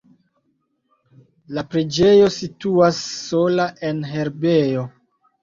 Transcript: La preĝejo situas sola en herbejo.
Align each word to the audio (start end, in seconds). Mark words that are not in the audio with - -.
La 1.57 1.63
preĝejo 1.73 2.31
situas 2.37 3.03
sola 3.19 3.69
en 3.93 4.01
herbejo. 4.15 4.89